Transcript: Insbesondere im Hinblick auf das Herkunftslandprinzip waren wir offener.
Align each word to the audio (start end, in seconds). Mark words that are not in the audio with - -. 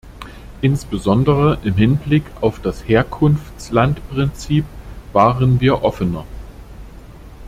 Insbesondere 0.63 1.59
im 1.63 1.75
Hinblick 1.75 2.23
auf 2.41 2.59
das 2.59 2.87
Herkunftslandprinzip 2.87 4.65
waren 5.13 5.61
wir 5.61 5.83
offener. 5.83 6.25